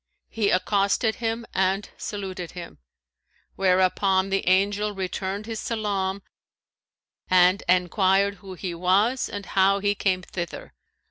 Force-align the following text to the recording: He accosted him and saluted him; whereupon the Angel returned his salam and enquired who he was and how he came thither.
He 0.29 0.49
accosted 0.49 1.17
him 1.17 1.45
and 1.53 1.87
saluted 1.95 2.53
him; 2.53 2.79
whereupon 3.55 4.31
the 4.31 4.47
Angel 4.47 4.95
returned 4.95 5.45
his 5.45 5.59
salam 5.59 6.23
and 7.29 7.61
enquired 7.69 8.37
who 8.37 8.55
he 8.55 8.73
was 8.73 9.29
and 9.29 9.45
how 9.45 9.77
he 9.77 9.93
came 9.93 10.23
thither. 10.23 10.73